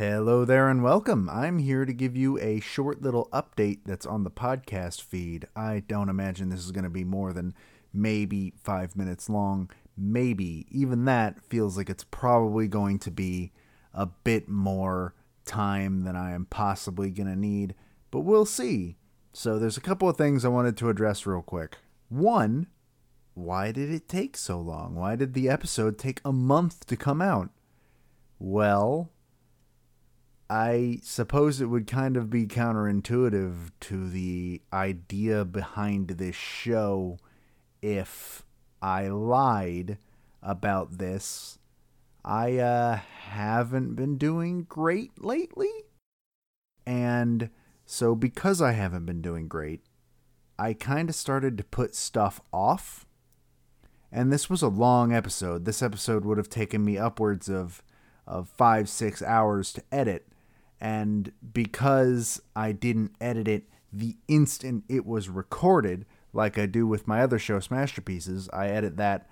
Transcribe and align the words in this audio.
Hello 0.00 0.46
there 0.46 0.70
and 0.70 0.82
welcome. 0.82 1.28
I'm 1.28 1.58
here 1.58 1.84
to 1.84 1.92
give 1.92 2.16
you 2.16 2.38
a 2.38 2.60
short 2.60 3.02
little 3.02 3.28
update 3.34 3.80
that's 3.84 4.06
on 4.06 4.24
the 4.24 4.30
podcast 4.30 5.02
feed. 5.02 5.46
I 5.54 5.80
don't 5.86 6.08
imagine 6.08 6.48
this 6.48 6.64
is 6.64 6.72
going 6.72 6.84
to 6.84 6.88
be 6.88 7.04
more 7.04 7.34
than 7.34 7.52
maybe 7.92 8.54
five 8.62 8.96
minutes 8.96 9.28
long. 9.28 9.68
Maybe. 9.98 10.66
Even 10.70 11.04
that 11.04 11.44
feels 11.44 11.76
like 11.76 11.90
it's 11.90 12.04
probably 12.04 12.66
going 12.66 12.98
to 13.00 13.10
be 13.10 13.52
a 13.92 14.06
bit 14.06 14.48
more 14.48 15.14
time 15.44 16.04
than 16.04 16.16
I 16.16 16.32
am 16.32 16.46
possibly 16.46 17.10
going 17.10 17.28
to 17.28 17.36
need, 17.36 17.74
but 18.10 18.20
we'll 18.20 18.46
see. 18.46 18.96
So, 19.34 19.58
there's 19.58 19.76
a 19.76 19.82
couple 19.82 20.08
of 20.08 20.16
things 20.16 20.46
I 20.46 20.48
wanted 20.48 20.78
to 20.78 20.88
address 20.88 21.26
real 21.26 21.42
quick. 21.42 21.76
One, 22.08 22.68
why 23.34 23.70
did 23.70 23.90
it 23.90 24.08
take 24.08 24.38
so 24.38 24.60
long? 24.60 24.94
Why 24.94 25.14
did 25.14 25.34
the 25.34 25.50
episode 25.50 25.98
take 25.98 26.22
a 26.24 26.32
month 26.32 26.86
to 26.86 26.96
come 26.96 27.20
out? 27.20 27.50
Well, 28.38 29.10
I 30.50 30.98
suppose 31.04 31.60
it 31.60 31.66
would 31.66 31.86
kind 31.86 32.16
of 32.16 32.28
be 32.28 32.44
counterintuitive 32.44 33.70
to 33.82 34.10
the 34.10 34.60
idea 34.72 35.44
behind 35.44 36.08
this 36.08 36.34
show 36.34 37.18
if 37.80 38.44
I 38.82 39.06
lied 39.06 39.98
about 40.42 40.98
this. 40.98 41.60
I 42.24 42.58
uh, 42.58 42.96
haven't 42.96 43.94
been 43.94 44.18
doing 44.18 44.64
great 44.64 45.22
lately. 45.22 45.70
And 46.84 47.50
so, 47.86 48.16
because 48.16 48.60
I 48.60 48.72
haven't 48.72 49.06
been 49.06 49.22
doing 49.22 49.46
great, 49.46 49.84
I 50.58 50.72
kind 50.72 51.08
of 51.08 51.14
started 51.14 51.58
to 51.58 51.64
put 51.64 51.94
stuff 51.94 52.40
off. 52.52 53.06
And 54.10 54.32
this 54.32 54.50
was 54.50 54.62
a 54.62 54.68
long 54.68 55.12
episode. 55.12 55.64
This 55.64 55.80
episode 55.80 56.24
would 56.24 56.38
have 56.38 56.50
taken 56.50 56.84
me 56.84 56.98
upwards 56.98 57.48
of, 57.48 57.84
of 58.26 58.48
five, 58.48 58.88
six 58.88 59.22
hours 59.22 59.72
to 59.74 59.84
edit. 59.92 60.26
And 60.80 61.32
because 61.52 62.40
I 62.56 62.72
didn't 62.72 63.12
edit 63.20 63.46
it 63.48 63.68
the 63.92 64.16
instant 64.28 64.84
it 64.88 65.04
was 65.04 65.28
recorded, 65.28 66.06
like 66.32 66.58
I 66.58 66.66
do 66.66 66.86
with 66.86 67.08
my 67.08 67.22
other 67.22 67.38
show, 67.38 67.60
Masterpieces, 67.70 68.48
I 68.52 68.68
edit 68.68 68.96
that 68.96 69.28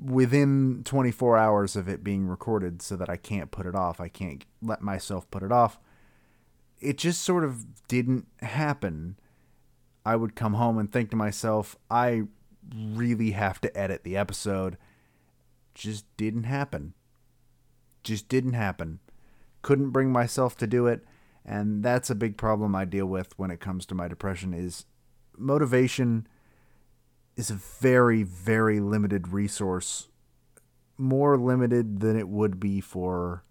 within 0.00 0.82
24 0.84 1.36
hours 1.36 1.76
of 1.76 1.88
it 1.88 2.04
being 2.04 2.26
recorded 2.26 2.80
so 2.82 2.96
that 2.96 3.10
I 3.10 3.16
can't 3.16 3.50
put 3.50 3.66
it 3.66 3.74
off. 3.74 4.00
I 4.00 4.08
can't 4.08 4.44
let 4.62 4.82
myself 4.82 5.30
put 5.30 5.42
it 5.42 5.52
off. 5.52 5.78
It 6.80 6.96
just 6.96 7.22
sort 7.22 7.44
of 7.44 7.66
didn't 7.88 8.26
happen. 8.40 9.16
I 10.06 10.16
would 10.16 10.34
come 10.36 10.54
home 10.54 10.78
and 10.78 10.90
think 10.90 11.10
to 11.10 11.16
myself, 11.16 11.76
I 11.90 12.22
really 12.72 13.32
have 13.32 13.60
to 13.62 13.76
edit 13.76 14.04
the 14.04 14.16
episode. 14.16 14.78
Just 15.74 16.04
didn't 16.16 16.44
happen. 16.44 16.94
Just 18.02 18.28
didn't 18.28 18.54
happen. 18.54 19.00
Couldn't 19.62 19.90
bring 19.90 20.10
myself 20.10 20.56
to 20.58 20.66
do 20.66 20.86
it, 20.86 21.04
and 21.44 21.82
that's 21.82 22.10
a 22.10 22.14
big 22.14 22.36
problem 22.36 22.74
I 22.74 22.84
deal 22.84 23.06
with 23.06 23.38
when 23.38 23.50
it 23.50 23.60
comes 23.60 23.86
to 23.86 23.94
my 23.94 24.08
depression 24.08 24.54
is 24.54 24.86
motivation 25.36 26.26
is 27.36 27.50
a 27.50 27.54
very 27.54 28.22
very 28.22 28.80
limited 28.80 29.28
resource 29.28 30.08
more 31.00 31.38
limited 31.38 32.00
than 32.00 32.16
it 32.16 32.28
would 32.28 32.60
be 32.60 32.80
for 32.80 33.42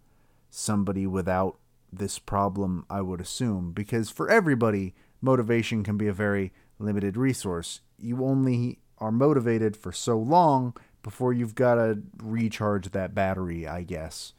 somebody 0.49 1.07
without 1.07 1.57
this 1.91 2.19
problem 2.19 2.85
I 2.89 3.01
would 3.01 3.19
assume. 3.19 3.71
Because 3.71 4.09
for 4.09 4.29
everybody 4.29 4.93
motivation 5.21 5.83
can 5.83 5.97
be 5.97 6.07
a 6.07 6.13
very 6.13 6.53
limited 6.77 7.17
resource. 7.17 7.81
You 7.97 8.23
only 8.23 8.79
are 8.99 9.11
motivated 9.11 9.75
for 9.75 9.91
so 9.91 10.17
long 10.17 10.75
before 11.01 11.33
you've 11.33 11.55
got 11.55 11.75
to 11.75 11.99
recharge 12.21 12.91
that 12.91 13.15
battery 13.15 13.67
I 13.67 13.83
guess 13.83 14.33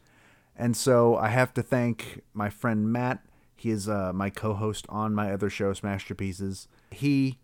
and 0.60 0.76
so 0.76 1.16
I 1.16 1.28
have 1.28 1.52
to 1.54 1.62
thank 1.62 2.22
my 2.32 2.50
friend 2.50 2.92
Matt 2.92 3.24
he 3.56 3.70
is 3.70 3.90
uh, 3.90 4.12
my 4.14 4.30
co-host 4.30 4.86
on 4.88 5.14
my 5.14 5.30
other 5.30 5.50
show 5.50 5.74
Masterpieces 5.82 6.66
he 6.90 7.38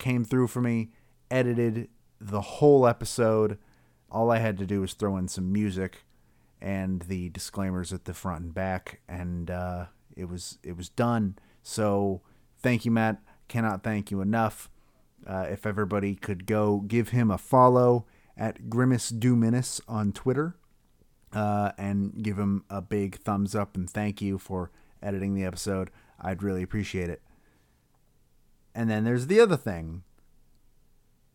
came 0.00 0.24
through 0.24 0.48
for 0.48 0.60
me, 0.60 0.90
edited 1.30 1.88
the 2.20 2.40
whole 2.40 2.88
episode. 2.88 3.56
All 4.10 4.32
I 4.32 4.38
had 4.38 4.58
to 4.58 4.66
do 4.66 4.80
was 4.80 4.94
throw 4.94 5.16
in 5.16 5.28
some 5.28 5.52
music 5.52 6.04
and 6.60 7.02
the 7.02 7.28
disclaimers 7.28 7.92
at 7.92 8.04
the 8.04 8.14
front 8.14 8.44
and 8.46 8.54
back, 8.54 9.00
and 9.08 9.48
uh, 9.48 9.86
it 10.16 10.24
was 10.28 10.58
it 10.64 10.76
was 10.76 10.88
done. 10.88 11.38
So 11.62 12.20
thank 12.58 12.84
you, 12.84 12.90
Matt. 12.90 13.22
Cannot 13.46 13.84
thank 13.84 14.10
you 14.10 14.20
enough. 14.20 14.68
Uh, 15.24 15.46
if 15.48 15.66
everybody 15.66 16.16
could 16.16 16.46
go 16.46 16.80
give 16.80 17.10
him 17.10 17.30
a 17.30 17.38
follow 17.38 18.06
at 18.36 18.68
Grimace 18.68 19.12
Duminis 19.12 19.80
on 19.86 20.12
Twitter, 20.12 20.56
uh, 21.32 21.72
and 21.78 22.22
give 22.22 22.38
him 22.38 22.64
a 22.70 22.80
big 22.80 23.16
thumbs 23.18 23.54
up 23.54 23.76
and 23.76 23.88
thank 23.88 24.20
you 24.20 24.38
for 24.38 24.70
editing 25.02 25.34
the 25.34 25.44
episode, 25.44 25.90
I'd 26.20 26.42
really 26.42 26.62
appreciate 26.62 27.10
it. 27.10 27.22
And 28.74 28.90
then 28.90 29.04
there's 29.04 29.26
the 29.26 29.40
other 29.40 29.56
thing. 29.56 30.02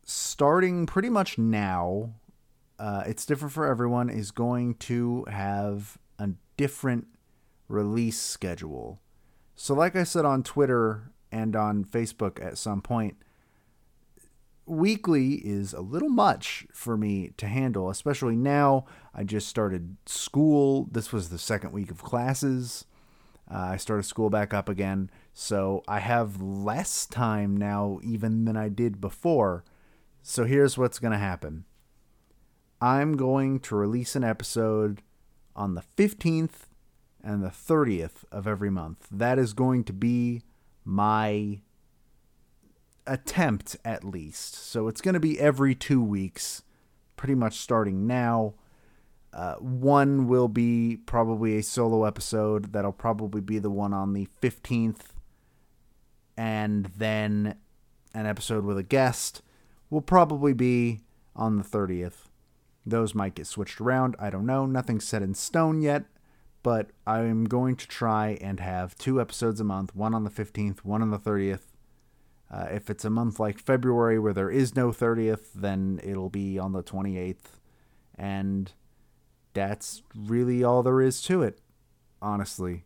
Starting 0.04 0.86
pretty 0.86 1.10
much 1.10 1.38
now, 1.38 2.14
uh, 2.78 3.04
it's 3.08 3.26
different 3.26 3.54
for 3.54 3.66
everyone, 3.66 4.10
is 4.10 4.32
going 4.32 4.76
to 4.76 5.26
have 5.26 5.98
a 6.20 6.30
different 6.58 7.08
release 7.68 8.22
schedule. 8.22 9.02
So, 9.56 9.74
like 9.74 9.96
I 9.96 10.04
said 10.04 10.26
on 10.26 10.44
Twitter 10.44 11.12
and 11.32 11.56
on 11.56 11.86
Facebook 11.86 12.44
at 12.44 12.58
some 12.58 12.82
point, 12.82 13.18
weekly 14.66 15.36
is 15.36 15.74
a 15.74 15.82
little 15.82 16.10
much 16.10 16.66
for 16.74 16.98
me 16.98 17.32
to 17.38 17.48
handle, 17.48 17.90
especially 17.90 18.36
now. 18.36 18.86
I 19.14 19.24
just 19.24 19.48
started 19.48 19.98
school. 20.06 20.88
This 20.92 21.12
was 21.12 21.30
the 21.30 21.38
second 21.38 21.72
week 21.72 21.92
of 21.92 22.04
classes. 22.04 22.86
Uh, 23.50 23.58
I 23.58 23.78
started 23.78 24.04
school 24.04 24.30
back 24.30 24.54
up 24.54 24.68
again. 24.68 25.10
So 25.34 25.84
I 25.88 26.00
have 26.00 26.42
less 26.42 27.06
time 27.06 27.56
now, 27.56 28.00
even 28.04 28.46
than 28.46 28.58
I 28.58 28.70
did 28.70 29.00
before. 29.00 29.64
So 30.24 30.46
here's 30.46 30.78
what's 30.78 31.00
going 31.00 31.14
to 31.14 31.20
happen 31.20 31.66
I'm 32.82 33.16
going 33.16 33.60
to 33.62 33.76
release 33.76 34.16
an 34.16 34.24
episode 34.24 35.02
on 35.56 35.76
the 35.76 35.84
15th 35.98 36.68
and 37.24 37.44
the 37.44 37.50
30th 37.50 38.24
of 38.32 38.48
every 38.48 38.70
month. 38.70 39.08
That 39.12 39.40
is 39.40 39.54
going 39.54 39.84
to 39.86 39.94
be 39.94 40.44
my 40.84 41.62
attempt, 43.08 43.78
at 43.86 44.04
least. 44.04 44.56
So 44.56 44.88
it's 44.88 45.02
going 45.02 45.14
to 45.14 45.20
be 45.20 45.40
every 45.40 45.76
two 45.76 46.04
weeks, 46.04 46.64
pretty 47.16 47.36
much 47.36 47.60
starting 47.60 48.08
now. 48.08 48.56
Uh, 49.34 49.56
one 49.56 50.28
will 50.28 50.48
be 50.48 50.98
probably 51.06 51.58
a 51.58 51.64
solo 51.64 52.06
episode. 52.06 52.72
That'll 52.72 52.94
probably 52.94 53.42
be 53.42 53.60
the 53.60 53.70
one 53.70 53.94
on 53.94 54.14
the 54.14 54.28
15th 54.42 55.12
and 56.38 56.92
then 56.98 57.56
an 58.14 58.26
episode 58.26 58.66
with 58.66 58.78
a 58.78 58.84
guest 58.84 59.42
will 59.90 60.02
probably 60.02 60.54
be 60.54 61.02
on 61.36 61.58
the 61.58 61.64
30th. 61.64 62.28
Those 62.86 63.16
might 63.16 63.36
get 63.36 63.48
switched 63.48 63.82
around. 63.82 64.16
I 64.20 64.30
don't 64.30 64.46
know. 64.46 64.66
Nothing's 64.66 65.08
set 65.08 65.22
in 65.22 65.34
stone 65.34 65.82
yet, 65.82 66.06
but 66.64 66.92
I'm 67.06 67.46
going 67.46 67.76
to 67.78 67.88
try 67.88 68.38
and 68.42 68.60
have 68.60 68.96
two 68.96 69.20
episodes 69.20 69.60
a 69.60 69.64
month 69.64 69.96
one 69.96 70.14
on 70.14 70.24
the 70.24 70.30
15th, 70.30 70.80
one 70.80 71.02
on 71.02 71.12
the 71.12 71.20
30th. 71.20 71.75
Uh, 72.56 72.68
if 72.72 72.90
it's 72.90 73.04
a 73.04 73.10
month 73.10 73.38
like 73.38 73.60
February 73.60 74.18
where 74.18 74.32
there 74.32 74.50
is 74.50 74.78
no 74.78 74.90
30th, 74.90 75.48
then 75.54 76.00
it'll 76.04 76.30
be 76.30 76.58
on 76.58 76.72
the 76.72 76.82
28th. 76.82 77.60
And 78.18 78.72
that's 79.54 80.04
really 80.16 80.64
all 80.64 80.82
there 80.82 81.02
is 81.02 81.22
to 81.24 81.44
it, 81.44 81.60
honestly. 82.22 82.86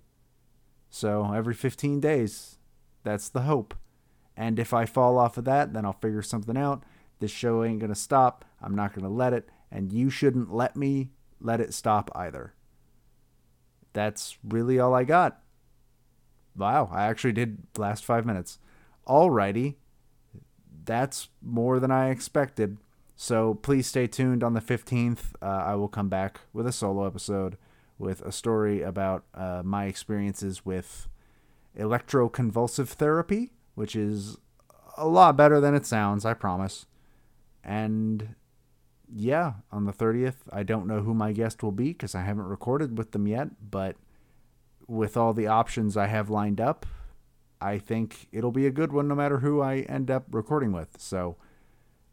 So 0.89 1.33
every 1.33 1.53
15 1.53 1.99
days, 1.99 2.57
that's 3.03 3.29
the 3.29 3.41
hope. 3.41 3.75
And 4.35 4.57
if 4.57 4.73
I 4.73 4.85
fall 4.85 5.19
off 5.19 5.37
of 5.37 5.45
that, 5.45 5.73
then 5.73 5.85
I'll 5.85 5.93
figure 5.93 6.23
something 6.23 6.57
out. 6.57 6.83
This 7.19 7.29
show 7.29 7.63
ain't 7.63 7.79
going 7.79 7.93
to 7.93 7.99
stop. 7.99 8.45
I'm 8.61 8.73
not 8.73 8.93
going 8.93 9.03
to 9.03 9.13
let 9.13 9.33
it. 9.33 9.49
And 9.71 9.91
you 9.91 10.09
shouldn't 10.09 10.51
let 10.51 10.75
me 10.75 11.11
let 11.39 11.61
it 11.61 11.75
stop 11.75 12.09
either. 12.15 12.53
That's 13.93 14.39
really 14.43 14.79
all 14.79 14.95
I 14.95 15.03
got. 15.03 15.41
Wow, 16.57 16.89
I 16.91 17.03
actually 17.03 17.33
did 17.33 17.59
last 17.77 18.03
five 18.03 18.25
minutes. 18.25 18.57
Alrighty. 19.09 19.75
That's 20.85 21.29
more 21.41 21.79
than 21.79 21.91
I 21.91 22.09
expected. 22.09 22.77
So 23.15 23.55
please 23.55 23.87
stay 23.87 24.07
tuned 24.07 24.43
on 24.43 24.53
the 24.53 24.61
15th. 24.61 25.33
Uh, 25.41 25.45
I 25.45 25.75
will 25.75 25.87
come 25.87 26.07
back 26.07 26.41
with 26.53 26.67
a 26.67 26.71
solo 26.71 27.05
episode 27.05 27.57
with 27.97 28.21
a 28.21 28.31
story 28.31 28.81
about 28.81 29.25
uh, 29.33 29.61
my 29.65 29.85
experiences 29.85 30.65
with 30.65 31.09
electroconvulsive 31.77 32.87
therapy, 32.87 33.51
which 33.75 33.95
is 33.95 34.37
a 34.95 35.07
lot 35.07 35.35
better 35.35 35.59
than 35.59 35.75
it 35.75 35.85
sounds, 35.85 36.23
I 36.23 36.33
promise. 36.33 36.85
And 37.63 38.35
yeah, 39.13 39.53
on 39.71 39.85
the 39.85 39.93
30th, 39.93 40.35
I 40.51 40.63
don't 40.63 40.87
know 40.87 41.01
who 41.01 41.13
my 41.13 41.33
guest 41.33 41.63
will 41.63 41.71
be 41.71 41.89
because 41.89 42.15
I 42.15 42.21
haven't 42.21 42.45
recorded 42.45 42.97
with 42.97 43.11
them 43.11 43.27
yet, 43.27 43.49
but 43.69 43.97
with 44.87 45.17
all 45.17 45.33
the 45.33 45.47
options 45.47 45.97
I 45.97 46.07
have 46.07 46.29
lined 46.29 46.61
up, 46.61 46.85
I 47.61 47.77
think 47.77 48.27
it'll 48.31 48.51
be 48.51 48.65
a 48.65 48.71
good 48.71 48.93
one 48.93 49.07
no 49.07 49.15
matter 49.15 49.39
who 49.39 49.61
I 49.61 49.79
end 49.79 50.09
up 50.09 50.25
recording 50.31 50.71
with. 50.71 50.99
So 50.99 51.37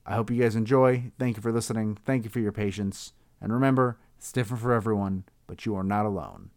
I 0.05 0.15
hope 0.15 0.31
you 0.31 0.43
guys 0.43 0.57
enjoy. 0.57 1.13
Thank 1.19 1.37
you 1.37 1.43
for 1.43 1.53
listening. 1.53 1.99
Thank 2.05 2.25
you 2.25 2.31
for 2.31 2.41
your 2.41 2.53
patience. 2.53 3.13
And 3.41 3.53
remember, 3.53 3.99
it's 4.19 4.33
different 4.33 4.63
for 4.63 4.73
everyone, 4.73 5.25
but 5.47 5.67
you 5.67 5.75
are 5.77 5.85
not 5.85 6.07
alone. 6.07 6.51